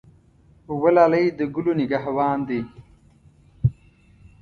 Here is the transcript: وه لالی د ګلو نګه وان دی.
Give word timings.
وه 0.81 0.89
لالی 0.95 1.23
د 1.39 1.41
ګلو 1.53 1.73
نګه 1.79 1.99
وان 2.15 2.39
دی. 2.47 2.61